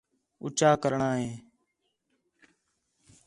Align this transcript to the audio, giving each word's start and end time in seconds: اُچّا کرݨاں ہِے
اُچّا 0.43 0.69
کرݨاں 0.81 1.15
ہِے 1.21 1.29